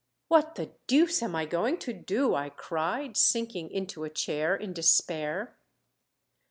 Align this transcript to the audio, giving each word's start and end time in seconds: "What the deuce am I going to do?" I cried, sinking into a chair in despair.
"What 0.29 0.55
the 0.55 0.71
deuce 0.87 1.21
am 1.21 1.35
I 1.35 1.45
going 1.45 1.77
to 1.77 1.93
do?" 1.93 2.33
I 2.33 2.49
cried, 2.49 3.15
sinking 3.15 3.69
into 3.69 4.03
a 4.03 4.09
chair 4.09 4.55
in 4.55 4.73
despair. 4.73 5.59